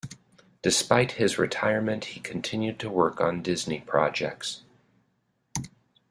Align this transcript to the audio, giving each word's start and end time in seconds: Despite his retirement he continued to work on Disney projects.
Despite 0.63 1.11
his 1.11 1.37
retirement 1.37 2.05
he 2.05 2.19
continued 2.21 2.79
to 2.79 2.89
work 2.89 3.21
on 3.21 3.43
Disney 3.43 3.81
projects. 3.81 4.63